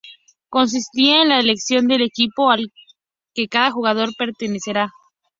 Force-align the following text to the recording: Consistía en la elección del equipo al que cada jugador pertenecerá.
Consistía 0.49 1.21
en 1.21 1.29
la 1.29 1.37
elección 1.39 1.85
del 1.85 2.01
equipo 2.01 2.49
al 2.49 2.71
que 3.35 3.47
cada 3.47 3.69
jugador 3.69 4.15
pertenecerá. 4.17 4.89